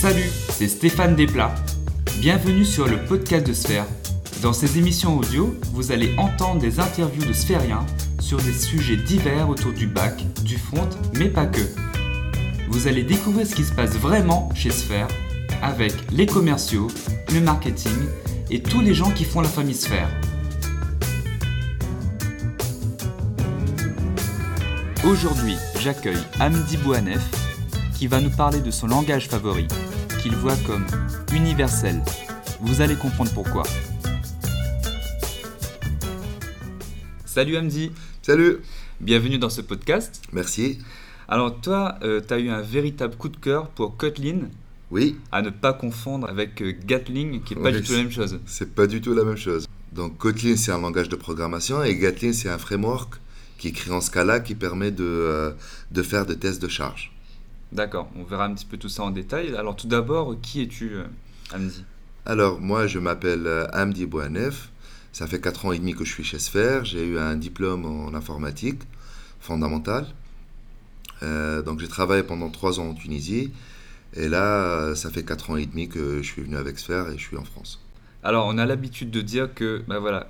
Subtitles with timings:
[0.00, 1.56] Salut, c'est Stéphane Desplats.
[2.20, 3.84] Bienvenue sur le podcast de Sphère.
[4.42, 7.84] Dans ces émissions audio, vous allez entendre des interviews de sphériens
[8.20, 10.88] sur des sujets divers autour du bac, du front,
[11.18, 11.62] mais pas que.
[12.68, 15.08] Vous allez découvrir ce qui se passe vraiment chez Sphère
[15.62, 16.86] avec les commerciaux,
[17.34, 17.98] le marketing
[18.52, 20.10] et tous les gens qui font la famille Sphère.
[25.04, 27.47] Aujourd'hui, j'accueille Amdi Bouanef
[27.98, 29.66] qui va nous parler de son langage favori,
[30.22, 30.86] qu'il voit comme
[31.34, 32.00] universel.
[32.60, 33.64] Vous allez comprendre pourquoi.
[37.24, 37.90] Salut Amdi.
[38.22, 38.58] Salut.
[39.00, 40.22] Bienvenue dans ce podcast.
[40.32, 40.78] Merci.
[41.26, 44.42] Alors toi, euh, tu as eu un véritable coup de cœur pour Kotlin.
[44.92, 45.16] Oui.
[45.32, 48.38] À ne pas confondre avec euh, Gatling, qui n'est pas du tout la même chose.
[48.46, 49.66] C'est pas du tout la même chose.
[49.92, 53.14] Donc Kotlin, c'est un langage de programmation et Gatling, c'est un framework
[53.58, 55.50] qui écrit en Scala qui permet de, euh,
[55.90, 57.10] de faire des tests de charge.
[57.72, 59.54] D'accord, on verra un petit peu tout ça en détail.
[59.54, 61.04] Alors tout d'abord, qui es-tu, euh,
[61.52, 61.84] Amdi
[62.24, 64.70] Alors moi, je m'appelle euh, Amdi Bouanef.
[65.12, 66.84] Ça fait 4 ans et demi que je suis chez Sphère.
[66.84, 68.80] J'ai eu un diplôme en informatique
[69.40, 70.06] fondamentale.
[71.22, 73.52] Euh, donc j'ai travaillé pendant 3 ans en Tunisie.
[74.14, 77.18] Et là, ça fait 4 ans et demi que je suis venu avec Sphère et
[77.18, 77.80] je suis en France.
[78.22, 80.28] Alors on a l'habitude de dire que bah voilà,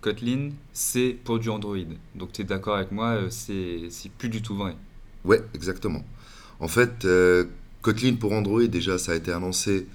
[0.00, 1.76] Kotlin, c'est pour du Android.
[2.14, 4.74] Donc tu es d'accord avec moi, c'est plus du tout vrai?
[5.24, 6.02] Ouais, exactement.
[6.62, 7.44] En fait, euh,
[7.82, 9.88] Kotlin pour Android, déjà, ça a été annoncé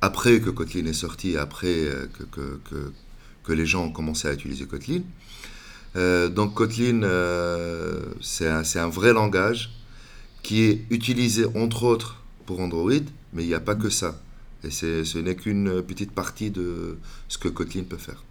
[0.00, 2.58] après que Kotlin est sorti, après euh, que,
[3.44, 5.02] que, les gens ont commencé à utiliser Kotlin.
[5.96, 7.02] Euh, donc Kotlin,
[8.22, 9.70] c'est un, un, vrai langage
[10.42, 14.18] qui est utilisé entre autres pour Android, mais il n'y a pas que ça.
[14.64, 16.96] Et ce n'est qu'une petite partie de
[17.28, 18.24] ce que Kotlin peut faire.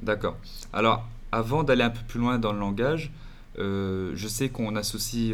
[0.00, 0.36] D'accord.
[0.72, 3.12] Alors, avant d'aller un peu plus loin dans le langage,
[3.56, 5.32] je sais qu'on associe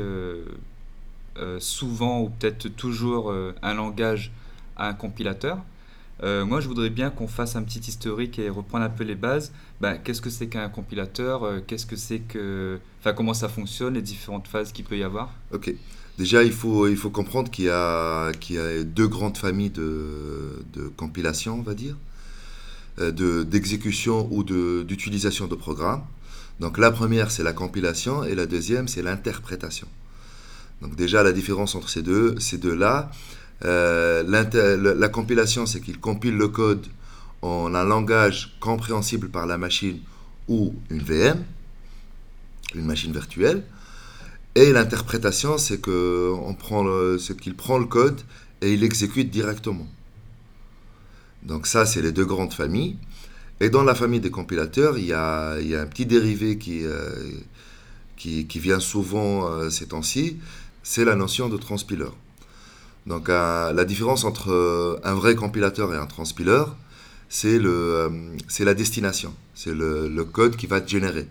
[1.61, 4.33] souvent ou peut-être toujours euh, un langage
[4.77, 5.59] à un compilateur.
[6.23, 9.15] Euh, moi, je voudrais bien qu'on fasse un petit historique et reprendre un peu les
[9.15, 9.53] bases.
[9.81, 14.03] Ben, qu'est-ce que c'est qu'un compilateur Qu'est-ce que c'est que, enfin, comment ça fonctionne, les
[14.03, 15.33] différentes phases qu'il peut y avoir?
[15.53, 15.73] Ok.
[16.19, 20.65] Déjà, il faut, il faut comprendre qu'il y, a, y a deux grandes familles de,
[20.73, 21.95] de compilation, on va dire,
[22.99, 26.03] de, d'exécution ou d'utilisation de programmes.
[26.59, 29.87] Donc la première, c'est la compilation et la deuxième, c'est l'interprétation.
[30.83, 33.11] Donc déjà, la différence entre ces deux, ces deux-là,
[33.65, 36.87] euh, la, compilation, c'est qu'il compile le code
[37.43, 40.01] en un langage compréhensible par la machine
[40.49, 41.45] ou une VM,
[42.75, 43.65] une machine virtuelle.
[44.55, 46.85] Et l'interprétation, c'est qu'il prend,
[47.57, 48.21] prend le code
[48.61, 49.87] et il l'exécute directement.
[51.43, 52.97] Donc ça, c'est les deux grandes familles.
[53.61, 57.11] Et dans la famille des compilateurs, il y a, un petit dérivé qui, euh,
[58.55, 60.39] vient souvent euh, ces temps-ci,
[60.89, 62.09] c'est la notion de transpiler.
[63.07, 66.63] Donc la différence entre euh, un vrai compilateur et un transpiler,
[67.29, 68.09] c'est euh,
[68.61, 71.27] la destination, c'est le, code qui va générer.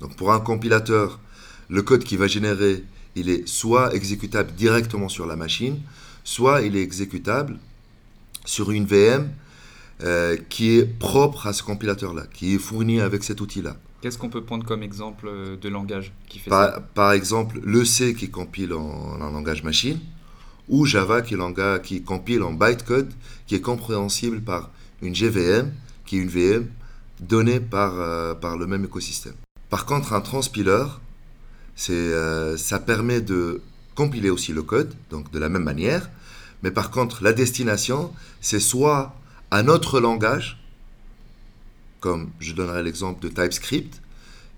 [0.00, 1.20] Donc pour un compilateur,
[1.68, 2.84] le code qui va générer,
[3.14, 5.78] il est soit exécutable directement sur la machine,
[6.24, 7.58] soit il est exécutable
[8.46, 9.28] sur une VM
[10.02, 13.76] euh, qui est propre à ce compilateur-là, qui est fourni avec cet outil-là.
[14.02, 17.60] Qu'est-ce qu'on peut prendre comme exemple euh, de langage qui fait par, ça Par exemple,
[17.62, 20.00] le C qui compile en, langage machine,
[20.68, 21.36] ou Java qui,
[21.84, 23.12] qui compile en bytecode,
[23.46, 24.70] qui est compréhensible par
[25.02, 25.72] une GVM,
[26.04, 26.66] qui est une VM
[27.20, 29.34] donnée par, euh, par le même écosystème.
[29.70, 30.84] Par contre, un transpiler,
[31.90, 33.62] euh, ça permet de
[33.94, 36.10] compiler aussi le code, donc de la même manière,
[36.64, 39.14] mais par contre, la destination, c'est soit
[39.52, 40.61] un autre langage,
[42.02, 44.02] comme je donnerai l'exemple de TypeScript,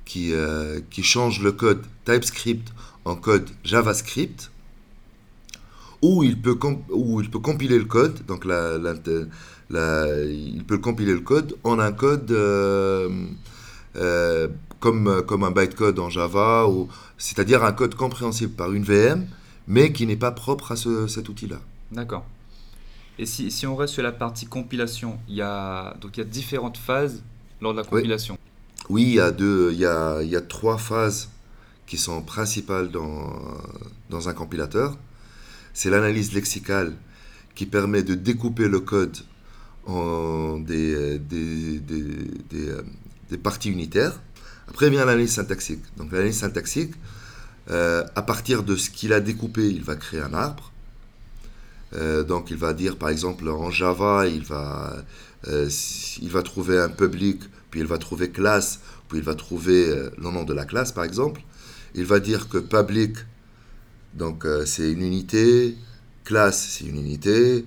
[0.05, 2.73] qui, euh, qui change le code TypeScript
[3.05, 4.51] en code JavaScript,
[6.03, 6.59] ou il peut,
[6.91, 12.31] où il peut compiler le code, donc il peut compiler le code en un code
[12.33, 13.09] euh,
[13.97, 14.49] euh,
[14.81, 16.89] comme, comme un bytecode en Java, ou,
[17.19, 19.27] c'est-à-dire un code compréhensible par une VM,
[19.69, 21.61] mais qui n'est pas propre à cet outil-là.
[21.93, 22.25] D'accord.
[23.19, 26.23] Et si, si, on reste sur la partie compilation, il y a, donc il y
[26.23, 27.23] a différentes phases
[27.65, 28.39] lors de la compilation
[28.89, 31.31] Oui, il, y a deux, il, y a, il y a trois phases
[31.87, 33.33] qui sont principales dans,
[34.11, 34.97] dans un compilateur.
[35.73, 36.95] C'est l'analyse lexicale
[37.55, 39.17] qui permet de découper le code
[39.87, 42.83] en des, des, des, euh,
[43.31, 44.19] des, parties unitaires.
[44.69, 45.83] Après vient l'analyse syntaxique.
[45.97, 46.95] Donc l'analyse syntaxique,
[47.71, 50.73] euh, à partir de ce qu'il a découpé, il va créer un arbre.
[51.95, 54.97] Euh, donc il va dire par exemple en Java, il va,
[55.49, 55.69] euh,
[56.23, 60.11] il va trouver un public, puis il va trouver classe, puis il va trouver euh,
[60.17, 61.43] le nom de la classe par exemple.
[61.95, 63.17] Il va dire que public,
[64.15, 65.77] donc c'est une unité,
[66.25, 67.65] classe, c'est une unité,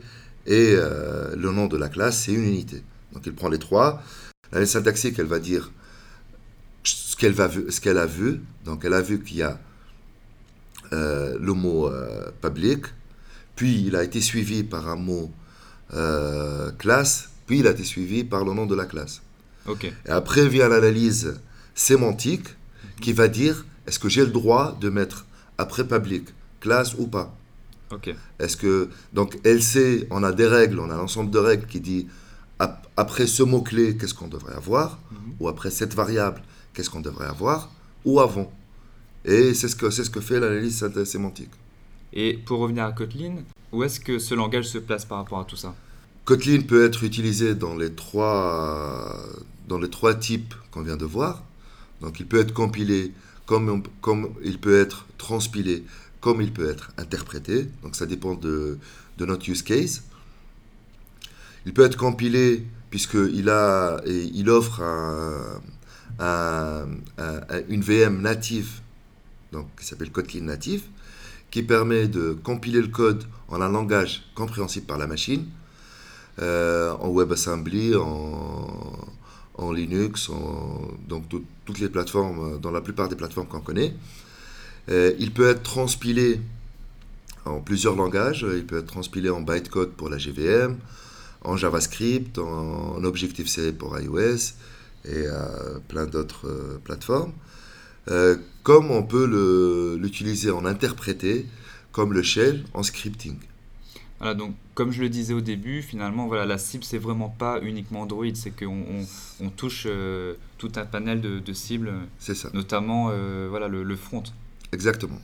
[0.48, 2.82] et euh, le nom de la classe, c'est une unité.
[3.14, 4.02] Donc il prend les trois.
[4.54, 5.72] La syntaxique, elle va dire
[6.84, 8.42] ce qu'elle ce qu'elle a vu.
[8.64, 9.60] Donc elle a vu qu'il y a
[10.94, 12.86] euh, le mot euh, public,
[13.58, 15.32] puis il a été suivi par un mot
[16.78, 19.24] classe, puis il a été suivi par le nom de la classe.
[19.84, 21.40] Et après vient l'analyse
[21.74, 22.48] sémantique
[23.02, 25.26] qui va dire est-ce que j'ai le droit de mettre
[25.58, 26.28] après public
[26.60, 27.36] classe ou pas?
[28.40, 31.80] Est-ce que donc elle sait, on a des règles, on a l'ensemble de règles qui
[31.80, 32.08] dit
[32.96, 35.00] après ce mot clé qu'est-ce qu'on devrait avoir?
[35.12, 35.34] Mhm.
[35.40, 36.42] ou après cette variable
[36.74, 37.72] qu'est-ce qu'on devrait avoir?
[38.06, 38.52] Ou avant.
[39.26, 41.52] Et c'est ce que c'est ce que fait l'analyse sémantique.
[42.14, 43.36] Et pour revenir à Kotlin,
[43.72, 45.76] où est-ce que ce langage se place par rapport à tout ça?
[46.28, 49.18] Kotlin peut être utilisé dans les trois
[49.70, 51.42] dans les trois types qu'on vient de voir.
[52.02, 53.14] Donc il peut être compilé
[53.46, 55.86] comme, comme il peut être transpilé
[56.20, 57.70] comme il peut être interprété.
[57.82, 58.78] Donc ça dépend de,
[59.18, 60.04] de notre use case.
[61.66, 64.82] Il peut être compilé puisqu'il a et il offre
[66.20, 68.82] une VM native,
[69.54, 70.84] donc qui s'appelle Kotlin native,
[71.52, 75.46] qui permet de compiler le code en un langage compréhensible par la machine,
[76.40, 80.30] euh, en WebAssembly, en, Linux,
[81.08, 81.24] donc
[81.66, 83.94] toutes les plateformes, dans la plupart des plateformes qu'on connaît.
[84.90, 86.40] Euh, il peut être transpilé
[87.46, 88.46] en plusieurs langages.
[88.56, 90.78] Il peut être transpilé en bytecode pour la GVM,
[91.44, 94.54] en JavaScript, en Objective-C pour iOS
[95.06, 95.26] et
[95.88, 97.34] plein d'autres euh, plateformes.
[98.10, 101.46] Euh, comme on peut l'utiliser en interprété,
[101.92, 103.38] comme le shell en scripting.
[104.20, 107.62] Voilà, donc comme je le disais au début, finalement, voilà, la cible, c'est vraiment pas
[107.62, 109.06] uniquement Android, c'est qu'on
[109.40, 109.88] on, touche
[110.58, 112.50] tout un panel de, cibles, ça.
[112.54, 113.12] notamment
[113.50, 114.24] voilà, le, le front.
[114.72, 115.20] Exactement.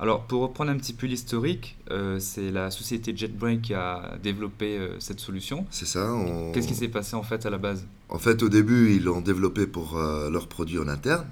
[0.00, 4.78] Alors, pour reprendre un petit peu l'historique, euh, c'est la société JetBrains qui a développé
[4.78, 5.66] euh, cette solution.
[5.70, 6.16] C'est ça.
[6.54, 7.84] Qu'est-ce qui s'est passé en fait à la base?
[8.08, 11.26] En fait, au début, ils l'ont développé pour euh, leurs produits en interne.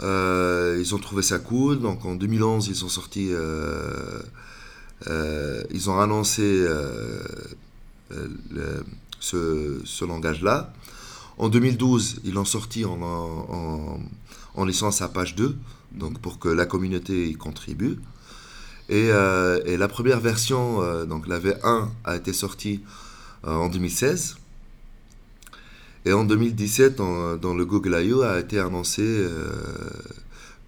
[0.00, 1.80] ils ont trouvé ça cool.
[1.80, 3.30] Donc, en 2011, ils ont sorti.
[5.06, 6.66] Ils ont annoncé
[9.20, 10.72] ce, langage-là.
[11.36, 14.00] En 2012, ils l'ont sorti en, en,
[14.54, 15.56] en licence à page 2
[15.94, 17.98] donc pour que la communauté y contribue.
[18.88, 22.82] Et, euh, la première version, euh, donc la V1, a été sortie
[23.46, 24.36] euh, en 2016.
[26.06, 29.26] Et en 2017, dans le Google I.O., a été annoncé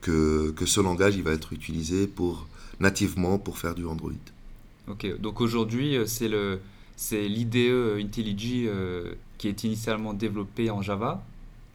[0.07, 2.47] que, que, ce langage il va être utilisé pour,
[2.81, 4.13] nativement pour faire du Android.
[4.89, 6.61] Ok, donc aujourd'hui, c'est le
[6.97, 8.71] c'est l'IDE IntelliJ
[9.39, 11.23] qui est initialement développé en Java.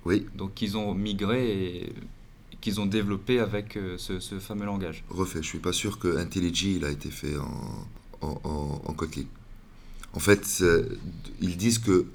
[0.05, 0.25] Oui.
[0.35, 1.93] Donc ils ont migré et
[2.61, 5.03] qu'ils ont développé avec euh, ce, fameux langage.
[5.09, 7.87] Refait, je suis pas sûr que IntelliJ il a été fait en,
[8.21, 9.25] en, en, Kotlin.
[10.13, 10.63] En fait,
[11.41, 12.05] ils disent que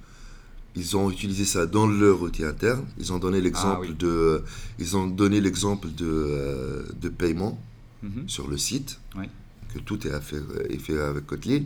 [0.76, 2.84] ils ont utilisé ça dans leur outil interne.
[2.98, 4.42] Ils ont donné l'exemple ah de,
[4.78, 7.58] ils ont donné l'exemple de, euh, de paiement
[8.02, 8.28] mhm.
[8.28, 9.00] sur le site,
[9.72, 11.62] que tout est fait, est fait avec Kotlin,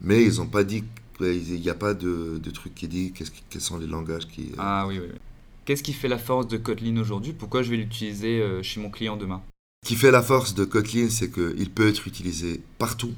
[0.00, 0.84] mais ils n'ont pas dit
[1.22, 4.52] il n'y a pas de, de, truc qui dit quels sont les langages qui.
[4.56, 5.08] Ah oui, oui.
[5.12, 5.18] oui.
[5.64, 7.32] Qu'est-ce qui fait la force de Kotlin aujourd'hui?
[7.32, 9.42] Pourquoi je vais l'utiliser euh, chez mon client demain?
[9.84, 13.12] Ce qui fait la force de Kotlin, c'est qu'il peut être utilisé partout.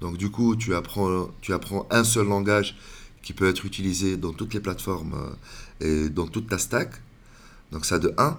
[0.00, 2.76] Donc du coup, tu apprends, tu apprends un seul langage
[3.28, 5.12] qui peut être utilisé dans toutes les plateformes
[5.82, 6.92] euh, et dans toute ta stack.
[7.72, 8.38] Donc ça de 1.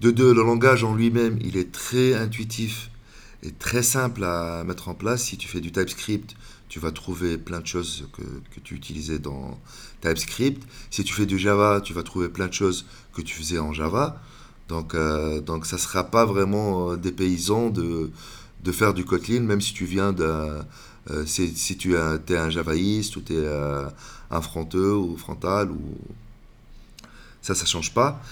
[0.00, 2.90] De 2, le langage en lui-même, il est très intuitif
[3.42, 5.24] et très simple à mettre en place.
[5.24, 6.36] Si tu fais du TypeScript,
[6.70, 9.60] tu vas trouver plein de choses que, que, tu utilisais dans
[10.00, 10.66] TypeScript.
[10.90, 13.74] Si tu fais du Java, tu vas trouver plein de choses que tu faisais en
[13.74, 14.22] Java.
[14.68, 18.10] Donc, euh, donc ça ne sera pas vraiment euh, des paysans de,
[18.64, 20.64] de faire du Kotlin, même si tu viens d'un...
[21.10, 23.46] Euh, si, tu es un javaïste ou tu es
[24.30, 25.80] un fronteux ou frontal, ou...
[27.42, 28.22] ça, ça ne change pas.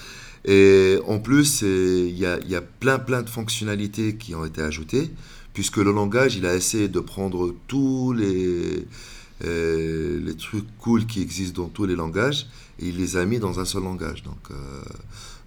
[0.45, 5.11] Et en plus, il y a, plein plein de fonctionnalités qui ont été ajoutées
[5.57, 8.85] puisque le langage, il a essayé de prendre tous les,
[9.43, 12.45] euh, trucs cool qui existent dans tous les langages
[12.77, 14.21] et il les a mis dans un seul langage.
[14.21, 14.55] Donc, euh,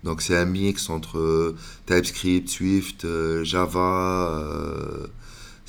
[0.03, 1.55] donc c'est un mix entre
[1.87, 4.43] TypeScript, Swift, euh, Java.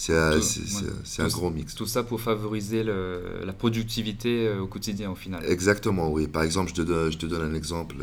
[0.01, 1.75] C'est un, un gros mix.
[1.75, 5.43] Tout ça pour favoriser le, la productivité au quotidien au final.
[5.45, 6.27] Exactement, oui.
[6.27, 7.97] Par exemple, je te donne, je te donne un exemple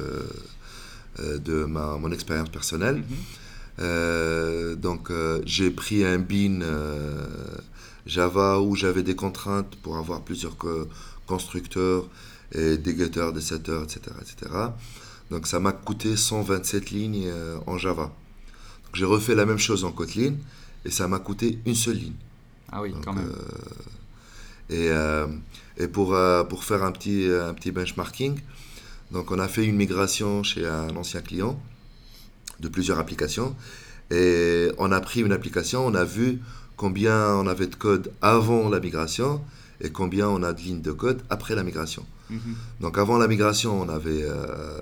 [1.18, 3.02] de ma, mon expérience personnelle.
[3.80, 7.26] Euh, donc euh, j'ai pris un bin euh,
[8.06, 10.56] Java où j'avais des contraintes pour avoir plusieurs
[11.26, 12.08] constructeurs
[12.52, 14.00] et des getters, des setters, etc.
[14.20, 14.50] etc.
[15.30, 17.30] Donc ça m'a coûté 127 lignes
[17.66, 18.12] en Java.
[18.94, 20.34] J'ai refait la même chose en Kotlin
[20.84, 22.14] et ça m'a coûté une seule ligne.
[22.70, 23.32] Ah oui, quand même.
[24.70, 24.90] et,
[25.78, 26.14] et pour,
[26.48, 28.38] pour faire un petit, un petit benchmarking,
[29.10, 31.58] donc on a fait une migration chez un ancien client
[32.60, 33.56] de plusieurs applications.
[34.10, 36.40] Et on a pris une application, on a vu
[36.76, 39.42] combien on avait de code avant la migration
[39.80, 42.04] et combien on a de lignes de code après la migration.
[42.30, 42.56] Mhm.
[42.80, 44.80] Donc avant la migration, on avait euh,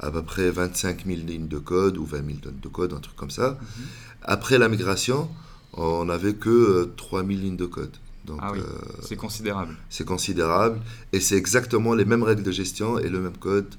[0.00, 3.00] à peu près 25 000 lignes de code ou 20 000 lignes de code, un
[3.00, 3.58] truc comme ça.
[3.60, 3.84] Mhm.
[4.22, 5.28] Après la migration,
[5.72, 7.96] on n'avait que 3 euh, 000 lignes de code.
[8.24, 9.76] Donc, ah oui, euh, c'est considérable.
[9.88, 10.80] C'est considérable
[11.12, 13.74] et c'est exactement les mêmes règles de gestion et le même code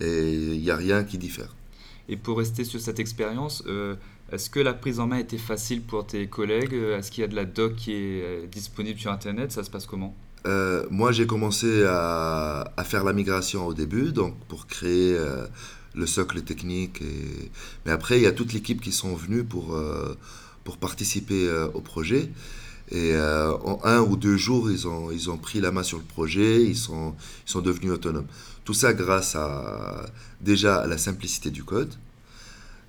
[0.00, 1.54] et il n'y a rien qui diffère.
[2.08, 3.64] Et pour rester sur cette expérience,
[4.32, 6.72] est-ce que la prise en main était facile pour tes collègues?
[6.72, 9.52] Est-ce qu'il y a de la doc qui est euh, disponible sur Internet?
[9.52, 10.14] Ça se passe comment?
[10.46, 15.46] Euh, Moi, j'ai commencé à, faire la migration au début, donc pour créer euh,
[15.94, 17.02] le socle technique.
[17.84, 19.78] Mais après, il y a toute l'équipe qui sont venus pour,
[20.64, 22.30] pour participer au projet.
[22.92, 24.88] Et en un ou deux jours, ils
[25.30, 27.14] ont, pris la main sur le projet, ils sont,
[27.46, 28.26] ils sont devenus autonomes.
[28.64, 30.06] Tout ça grâce à
[30.40, 31.94] déjà à la simplicité du code.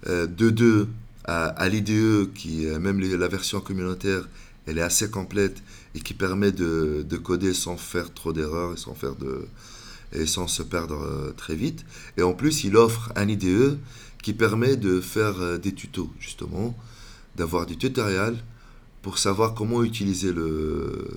[0.06, 0.88] de deux,
[1.24, 4.28] à, l'IDE, qui même la version communautaire,
[4.67, 5.63] elle est assez complète
[5.95, 9.47] et qui permet de, coder sans faire trop d'erreurs et sans faire de
[10.13, 11.83] et sans se perdre euh, très vite.
[12.15, 13.77] Et en plus, il offre un IDE
[14.24, 16.77] qui permet de faire euh, des tutos, justement,
[17.36, 18.38] d'avoir du tutoriel
[19.01, 21.09] pour savoir comment utiliser le,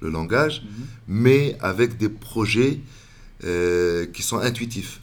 [0.00, 0.86] le langage, mhm.
[1.08, 2.78] mais avec des projets
[3.42, 5.00] euh, qui sont intuitifs.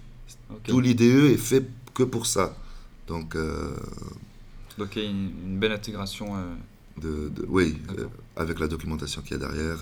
[0.64, 2.56] Tout l'IDE est fait que pour ça.
[3.08, 3.36] Donc,
[4.78, 6.36] donc il y a une, belle intégration.
[6.36, 6.54] Euh,
[7.02, 9.78] de, oui, euh, avec la documentation qu'il y a derrière.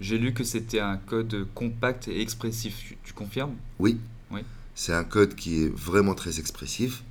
[0.00, 2.94] J'ai lu que c'était un code compact et expressif.
[3.04, 3.54] Tu, confirmes?
[3.78, 3.98] Oui.
[4.30, 4.40] oui.
[4.74, 7.02] C'est un code qui est vraiment très expressif,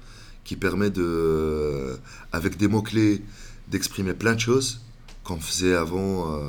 [0.43, 1.98] qui permet de, euh,
[2.31, 3.22] avec des mots-clés,
[3.69, 4.81] d'exprimer plein de choses
[5.24, 6.39] qu'on faisait avant.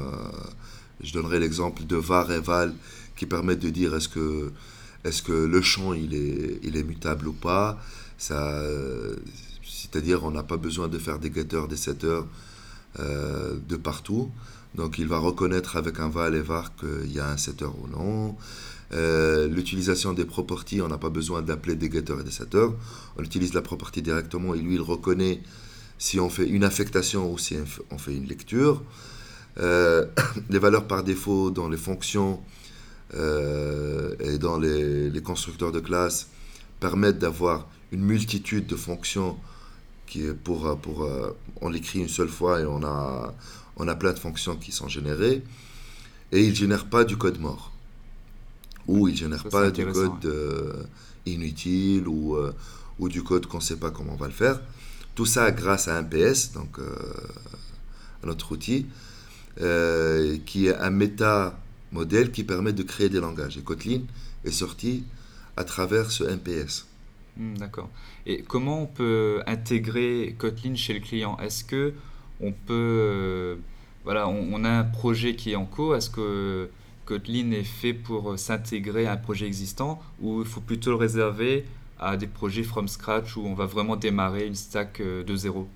[1.02, 2.74] je donnerai l'exemple de var et val
[3.16, 4.52] qui permettent de dire est-ce que,
[5.04, 7.78] est que le champ il est, il est mutable ou pas.
[8.16, 8.62] Ça,
[9.62, 12.24] c'est-à-dire on n'a pas besoin de faire des getters, des setters
[12.98, 14.30] euh, de partout.
[14.74, 17.86] Donc il va reconnaître avec un val et var qu'il y a un setter ou
[17.86, 18.36] non.
[18.92, 22.70] Euh, l'utilisation des properties, on n'a pas besoin d'appeler des getters et des setters.
[23.16, 25.40] On utilise la property directement et lui il reconnaît
[25.98, 27.56] si on fait une affectation ou si
[27.92, 28.82] on fait une lecture.
[29.58, 30.06] Euh,
[30.50, 32.40] les valeurs par défaut dans les fonctions
[33.12, 36.28] et dans les, constructeurs de classe
[36.78, 39.36] permettent d'avoir une multitude de fonctions
[40.10, 43.32] qui est pour, pour, euh, on l'écrit une seule fois et on a,
[43.76, 45.42] on a plein de fonctions qui sont générées.
[46.32, 47.72] Et il ne génère pas du code mort.
[48.88, 50.82] Ou il ne génère pas du code euh,
[51.26, 52.52] inutile ou, euh,
[52.98, 54.60] ou du code qu'on ne sait pas comment on va le faire.
[55.14, 56.78] Tout ça grâce à un PS, donc
[58.24, 58.86] notre outil,
[60.46, 63.58] qui est un méta-modèle qui permet de créer des langages.
[63.58, 64.02] Et Kotlin
[64.44, 65.04] est sorti
[65.56, 66.89] à travers ce MPS.
[67.40, 67.88] Hmm, d'accord.
[68.26, 71.38] Et comment on peut intégrer Kotlin chez le client?
[71.38, 71.94] Est-ce que
[72.42, 73.56] on peut, euh,
[74.04, 75.96] voilà, on, a un projet qui est en cours.
[75.96, 76.68] Est-ce que
[77.06, 81.64] Kotlin est fait pour s'intégrer à un projet existant ou il faut plutôt le réserver
[81.98, 85.66] à des projets from scratch où on va vraiment démarrer une stack euh, de zéro?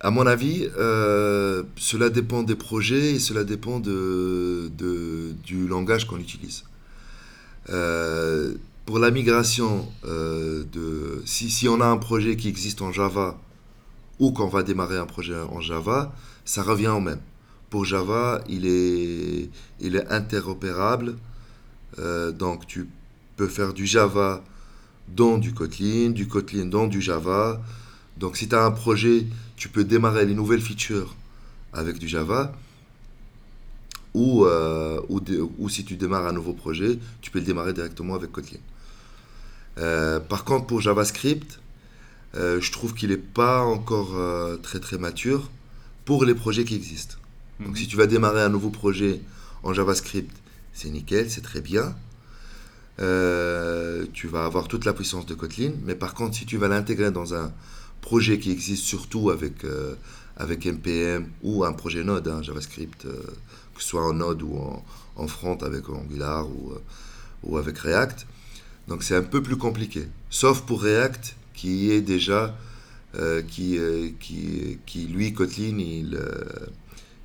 [0.00, 4.70] À mon avis, euh, cela dépend des projets et cela dépend de,
[5.44, 6.64] du langage qu'on utilise.
[8.86, 13.38] Pour la migration, euh, de, si, si, on a un projet qui existe en Java
[14.18, 16.14] ou qu'on va démarrer un projet en Java,
[16.44, 17.20] ça revient au même.
[17.70, 19.48] Pour Java, il est,
[19.80, 21.16] il est interopérable.
[21.98, 22.88] Euh, donc tu
[23.36, 24.44] peux faire du Java
[25.08, 27.62] dans du Kotlin, du Kotlin dans du Java.
[28.18, 29.26] Donc si tu as un projet,
[29.56, 31.16] tu peux démarrer les nouvelles features
[31.72, 32.52] avec du Java.
[34.12, 35.20] Ou, euh, ou,
[35.58, 38.60] ou, si tu démarres un nouveau projet, tu peux le démarrer directement avec Kotlin.
[39.78, 41.60] Euh, par contre, pour JavaScript,
[42.34, 45.50] euh, je trouve qu'il n'est pas encore euh, très très mature
[46.04, 47.16] pour les projets qui existent.
[47.60, 47.76] Donc mhm.
[47.76, 49.20] si tu vas démarrer un nouveau projet
[49.62, 50.36] en JavaScript,
[50.72, 51.96] c'est nickel, c'est très bien.
[54.12, 57.10] tu vas avoir toute la puissance de Kotlin, mais par contre, si tu vas l'intégrer
[57.10, 57.52] dans un
[58.00, 59.64] projet qui existe surtout avec,
[60.36, 64.58] avec NPM ou un projet Node, hein, JavaScript, que ce soit en Node ou
[65.16, 66.74] en, front avec Angular ou,
[67.44, 68.26] ou avec React,
[68.88, 70.06] donc c'est un peu plus compliqué.
[70.30, 72.56] Sauf pour React, qui est déjà,
[73.14, 76.44] euh, qui, euh, qui, qui, lui, Kotlin, il, euh,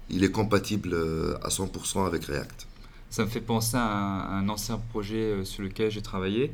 [0.10, 0.96] il est compatible
[1.44, 2.68] à 100% avec React.
[3.10, 6.52] Ça me fait penser à un, ancien projet sur lequel j'ai travaillé.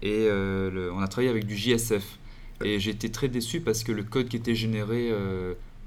[0.00, 2.18] Et on a travaillé avec du JSF.
[2.64, 5.12] Et j'ai été très déçu parce que le code qui était généré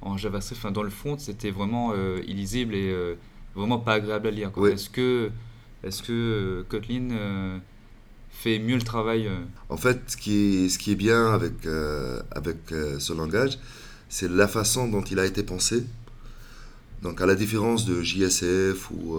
[0.01, 1.93] en JavaScript, enfin, dans le front, c'était vraiment
[2.27, 3.15] illisible et
[3.55, 4.51] vraiment pas agréable à lire.
[4.55, 4.71] Oui.
[4.71, 5.31] Est-ce que,
[5.83, 7.61] est que euh, Kotlin
[8.31, 9.37] fait mieux le travail euh,
[9.69, 12.21] En fait, ce qui est, bien avec, euh,
[12.71, 13.59] euh, ce langage,
[14.09, 15.83] c'est la façon dont il a été pensé.
[17.03, 19.17] Donc, à la différence de JSF ou,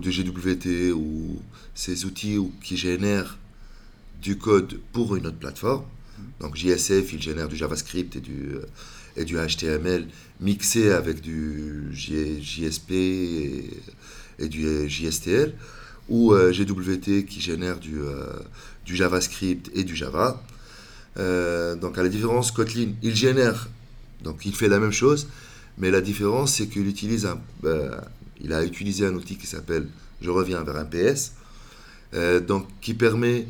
[0.00, 1.40] de GWT ou
[1.74, 3.38] ces outils qui génèrent
[4.22, 5.84] du code pour une autre plateforme.
[6.40, 8.56] Donc, JSF, il génère du JavaScript et du,
[9.16, 10.06] HTML
[10.40, 15.54] mixé avec du JSP et, du JSTL.
[16.08, 18.24] Ou euh, GWT qui génère du, euh,
[18.86, 20.42] du JavaScript et du Java.
[21.18, 23.68] Euh, donc à la différence, Kotlin, il génère,
[24.22, 25.28] donc il fait la même chose,
[25.76, 27.38] mais la différence c'est qu'il utilise un,
[28.40, 29.88] il a utilisé un outil qui s'appelle,
[30.22, 31.32] je reviens vers un PS,
[32.46, 33.48] donc qui permet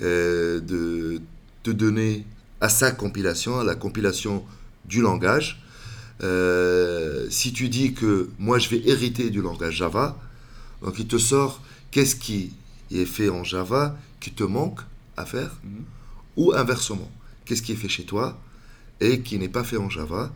[0.00, 1.20] de
[1.64, 2.24] te donner
[2.60, 4.44] à sa compilation, à la compilation
[4.84, 5.60] du langage.
[7.28, 10.16] Si tu dis que moi je vais hériter du langage Java,
[10.82, 11.60] donc il te sort
[11.90, 12.52] qu'est-ce qui
[12.90, 14.80] est fait en Java qui te manque
[15.16, 15.84] à faire Mhm.
[16.36, 17.10] ou inversement,
[17.44, 18.38] qu'est-ce qui est fait chez toi
[19.00, 20.32] et qui n'est pas fait en Java.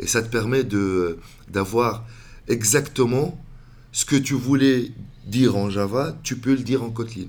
[0.00, 0.64] Et ça te permet
[1.48, 2.04] d'avoir
[2.48, 3.38] exactement
[3.92, 4.92] ce que tu voulais
[5.26, 7.26] dire en Java, tu peux le dire en Kotlin.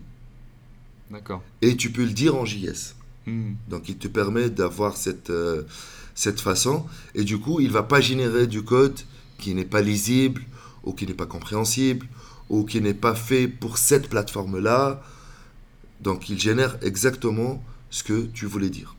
[1.12, 1.44] D'accord.
[1.62, 2.96] Et tu peux le dire en JS.
[3.26, 3.56] Mhm.
[3.70, 5.64] Donc il te permet d'avoir cette, euh,
[6.16, 6.86] cette façon.
[7.16, 9.00] Et du coup, il va pas générer du code
[9.38, 10.44] qui n'est pas lisible
[10.84, 12.08] ou qui n'est pas compréhensible
[12.50, 15.01] ou qui n'est pas fait pour cette plateforme-là.
[16.01, 18.96] Donc il génère exactement ce que tu voulais dire.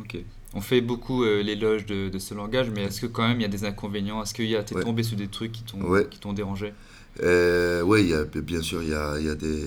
[0.00, 0.16] Ok.
[0.54, 3.42] On fait beaucoup euh, l'éloge de, de ce langage, mais est-ce que quand même il
[3.42, 4.22] y a des inconvénients?
[4.22, 4.82] Est-ce que a- t'es Ouais.
[4.82, 6.06] tombé sur des trucs qui t'ont Ouais.
[6.34, 6.74] dérangé?
[7.22, 9.62] Euh, oui, il y a- bien sûr, il y a, il y a des,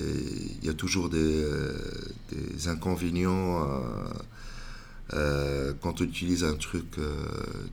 [0.61, 1.73] il y a toujours des, euh,
[2.31, 3.67] des inconvénients
[5.81, 6.85] quand on utilise un truc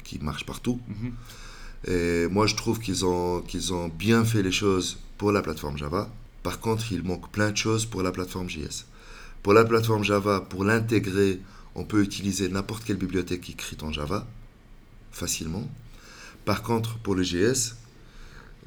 [0.04, 0.81] qui marche partout.
[0.88, 1.12] Mhm.
[1.87, 3.43] Et moi, je trouve qu'ils ont,
[3.99, 6.11] bien fait les choses pour la plateforme Java.
[6.43, 8.87] Par contre, il manque plein de choses pour la plateforme JS.
[9.43, 11.41] Pour la plateforme Java, pour l'intégrer,
[11.75, 14.26] on peut utiliser n'importe quelle bibliothèque écrite en Java,
[15.11, 15.69] facilement.
[16.45, 17.75] Par contre, pour le JS,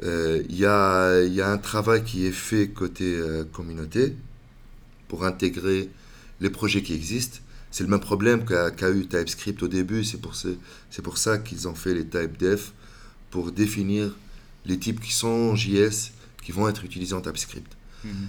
[0.04, 4.16] euh, il y, a, un travail qui est fait côté euh, communauté
[5.08, 5.89] pour intégrer
[6.42, 7.39] les projets qui existent.
[7.72, 10.56] C'est le même problème qu'a eu TypeScript au début, c'est pour, ce-
[10.89, 12.74] c'est pour ça qu'ils ont fait les type def
[13.36, 14.15] pour définir
[14.65, 15.98] les types qui sont en JS
[16.41, 17.71] qui vont être utilisés en TypeScript.
[18.06, 18.28] Mhm.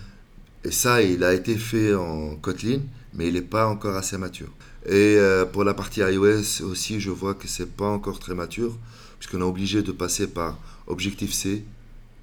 [0.64, 2.81] Et ça, il a été fait en Kotlin,
[3.14, 4.53] mais il n'est pas encore assez mature.
[4.85, 8.77] Et euh, pour la partie iOS aussi, je vois que c'est pas encore très mature,
[9.21, 11.62] puisqu'on est obligé de passer par Objective-C,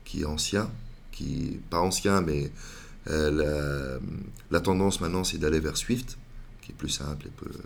[0.04, 0.70] qui est ancien,
[1.14, 2.52] qui pas ancien, mais
[3.10, 4.00] euh, la,
[4.52, 6.18] la tendance maintenant, c'est d'aller vers Swift,
[6.62, 7.60] qui est plus simple et peu-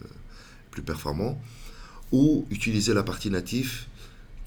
[0.69, 1.41] plus performant,
[2.11, 3.73] ou utiliser la partie native,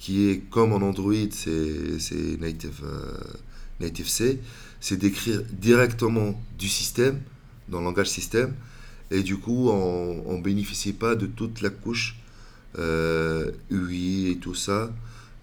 [0.01, 3.13] qui est comme en Android, c'est native, euh,
[3.79, 4.41] native C,
[4.81, 7.21] c'est d'écrire directement du système,
[7.69, 8.55] dans le langage système,
[9.13, 12.17] et du coup, on ne bénéficie pas de toute la couche
[12.79, 14.91] euh, UI et tout ça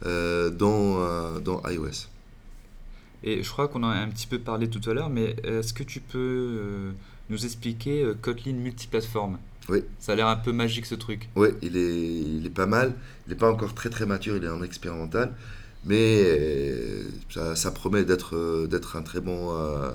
[0.05, 2.07] euh, dans, euh, dans iOS.
[3.23, 5.73] Et je crois qu'on en a un petit peu parlé tout à l'heure, mais est-ce
[5.73, 6.91] que tu peux euh,
[7.29, 9.37] nous expliquer euh, Kotlin multiplateforme?
[9.69, 9.83] Oui.
[9.99, 11.29] Ça a l'air un peu magique ce truc.
[11.35, 12.03] Oui, il est,
[12.37, 12.93] il est pas mal.
[13.25, 15.33] Il n'est pas encore très très mature, il est en expérimental,
[15.85, 19.91] mais euh, ça, ça promet d'être euh, d'être un très bon euh,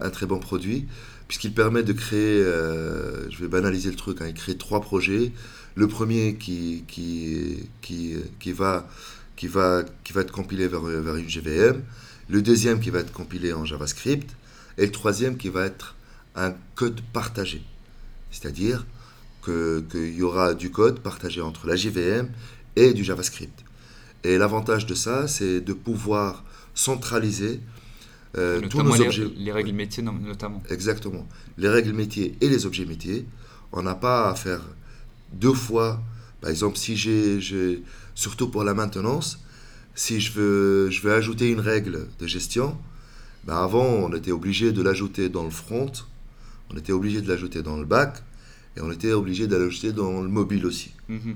[0.00, 0.86] un très bon produit
[1.28, 2.42] puisqu'il permet de créer.
[2.42, 4.20] euh, je vais banaliser le truc.
[4.20, 5.32] hein, il crée trois projets.
[5.76, 8.88] Le premier qui qui qui, qui va
[9.36, 11.82] qui va qui va être compilé vers vers une JVM.
[12.28, 14.28] Le deuxième qui va être compilé en JavaScript
[14.78, 15.96] et le troisième qui va être
[16.36, 17.62] un code partagé,
[18.30, 18.86] c'est-à-dire
[19.42, 22.28] que- qu'il y aura du code partagé entre la JVM
[22.76, 23.64] et du JavaScript.
[24.24, 27.60] Et l'avantage de ça, c'est de pouvoir centraliser
[28.36, 29.28] euh, tous nos les, objets.
[29.36, 30.62] les règles métiers no- notamment.
[30.70, 31.26] Exactement.
[31.58, 33.26] Les règles métiers et les objets métiers.
[33.72, 34.60] On n'a pas à faire
[35.32, 36.00] deux fois.
[36.40, 37.82] Par exemple, si j'ai, j'ai-
[38.14, 39.40] surtout pour la maintenance,
[39.96, 42.76] si je veux, je veux ajouter une règle de gestion,
[43.44, 45.90] ben avant, on était obligé de l'ajouter dans le front,
[46.72, 48.22] on était obligé de l'ajouter dans le back,
[48.76, 50.92] et on était obligé de l'ajouter dans le mobile aussi.
[51.08, 51.34] Mhm.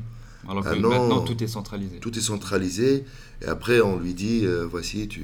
[0.49, 0.91] Alors que Ah non.
[0.91, 1.99] maintenant tout est centralisé.
[2.01, 3.05] Tout est centralisé,
[3.43, 5.23] et après, on lui dit, euh, voici, tu,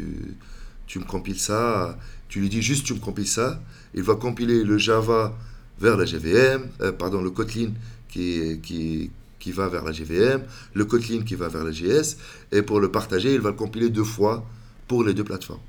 [0.86, 3.62] tu me compiles ça, tu lui dis juste, tu me compiles ça,
[3.94, 5.36] il va compiler le Java
[5.78, 7.72] vers la JVM, euh, pardon, le Kotlin
[8.08, 10.42] qui, qui, qui va vers la JVM,
[10.74, 12.16] le Kotlin qui va vers la JS,
[12.52, 14.44] et pour le partager, il va le compiler deux fois
[14.88, 15.60] pour les deux plateformes.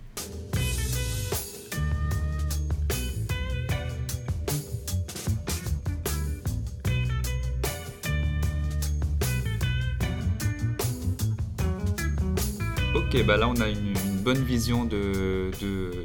[13.14, 13.94] Ok, bah là on a une,
[14.24, 15.52] bonne vision de,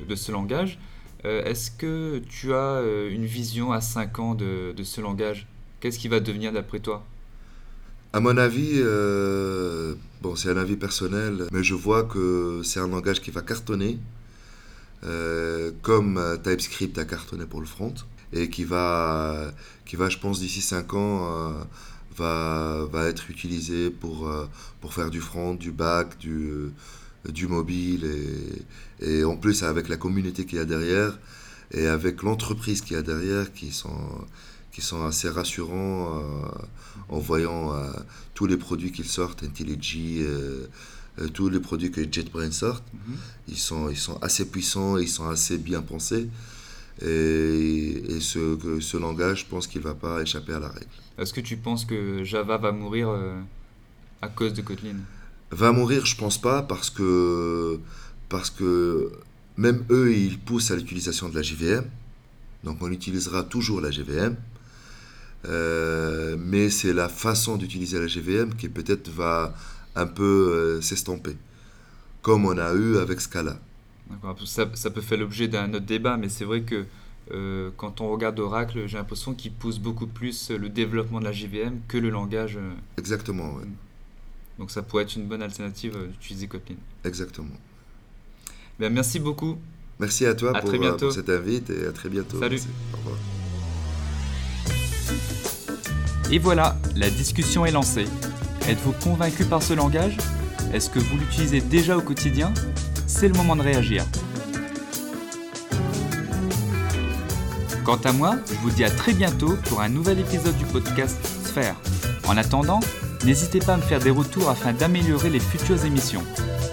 [0.09, 0.81] de, ce langage.
[1.25, 5.47] Euh, est-ce que tu as euh, une vision à 5 ans de, de ce langage?
[5.79, 7.07] Qu'est-ce qui va devenir d'après toi?
[8.13, 12.89] À mon avis, euh, bon, c'est un avis personnel, mais je vois que c'est un
[12.89, 14.01] langage qui va cartonner,
[15.83, 17.95] comme TypeScript a cartonné pour le front,
[18.33, 19.53] et qui va,
[19.85, 21.55] qui va je pense, d'ici 5 ans,
[22.17, 24.31] va, va être utilisé pour,
[24.81, 26.71] pour faire du front, du back, du
[27.33, 28.05] du mobile
[29.01, 31.19] et, et, en plus avec la communauté qu'il y a derrière
[31.73, 34.27] et avec l'entreprise qu'il y a derrière qui sont,
[34.73, 36.49] qui sont assez rassurants euh,
[37.09, 37.91] en voyant euh,
[38.35, 40.67] tous les produits qu'ils sortent, IntelliJ, euh,
[41.33, 42.85] tous les produits que JetBrains sortent.
[42.93, 43.17] Mhm.
[43.49, 46.29] ils, sont, ils sont assez puissants, ils sont assez bien pensés.
[47.03, 50.87] Et, et ce, ce langage, je pense qu'il ne va pas échapper à la règle.
[51.19, 53.11] Est-ce que tu penses que Java va mourir
[54.23, 54.97] à cause de Kotlin?
[55.51, 57.79] Va mourir, je pense pas, parce que,
[58.29, 59.13] parce que
[59.57, 61.85] même eux, ils poussent à l'utilisation de la JVM.
[62.65, 64.37] Donc on utilisera toujours la JVM.
[65.47, 69.55] Euh, mais c'est la façon d'utiliser la JVM qui peut-être va
[69.95, 71.37] un peu euh, s'estomper,
[72.23, 73.59] comme on a eu avec Scala.
[74.45, 76.85] Ça, ça, peut faire l'objet d'un autre débat, mais c'est vrai que
[77.33, 81.33] euh, quand on regarde Oracle, j'ai l'impression qu'il pousse beaucoup plus le développement de la
[81.33, 82.59] JVM que le langage.
[82.99, 83.69] Exactement, oui.
[84.59, 86.77] Donc ça pourrait être une bonne alternative euh, d'utiliser Kotlin.
[87.05, 87.55] Exactement.
[88.79, 89.59] Ben, merci beaucoup.
[89.99, 92.39] Merci à toi pour, euh, pour, cette invite et à très bientôt.
[92.39, 92.61] Salut.
[92.93, 93.17] Au revoir.
[96.31, 98.07] Et voilà, la discussion est lancée.
[98.69, 100.17] Êtes-vous convaincu par ce langage?
[100.73, 102.53] Est-ce que vous l'utilisez déjà au quotidien?
[103.07, 104.05] C'est le moment de réagir.
[107.85, 111.17] Quant à moi, je vous dis à très bientôt pour un nouvel épisode du podcast
[111.45, 111.77] Sphère.
[112.27, 112.81] En attendant,
[113.27, 116.23] N'hésitez pas à me faire des retours afin d'améliorer les futures émissions.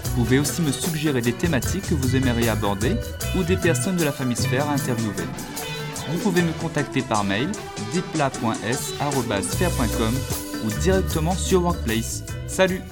[0.04, 2.94] Vous pouvez aussi me suggérer des thématiques que vous aimeriez aborder
[3.36, 5.24] ou des personnes de la famille Sphère à interviewer.
[6.12, 7.50] Vous pouvez me contacter par mail
[7.92, 10.14] déplat.s.sphère.com
[10.64, 12.22] ou directement sur Workplace.
[12.46, 12.82] Salut